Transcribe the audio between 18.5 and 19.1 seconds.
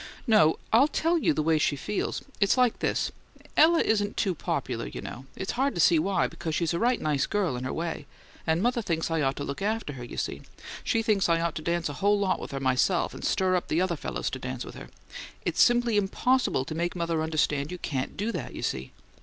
you see.